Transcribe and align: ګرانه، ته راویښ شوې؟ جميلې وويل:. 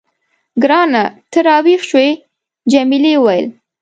ګرانه، 0.63 1.03
ته 1.31 1.39
راویښ 1.47 1.81
شوې؟ 1.89 2.09
جميلې 2.71 3.13
وويل:. 3.17 3.47